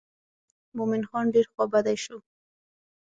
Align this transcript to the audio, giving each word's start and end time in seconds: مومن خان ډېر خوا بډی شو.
مومن 0.77 1.01
خان 1.09 1.25
ډېر 1.33 1.45
خوا 1.51 1.65
بډی 1.71 1.97
شو. 2.03 2.17